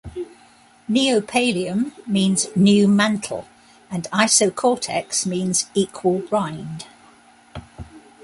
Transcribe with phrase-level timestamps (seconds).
[0.89, 3.47] Neopallium means "new mantle"
[3.91, 6.87] and isocortex means "equal rind".